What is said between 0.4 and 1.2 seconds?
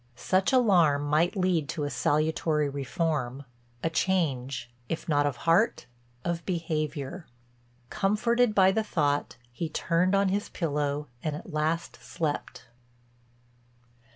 alarm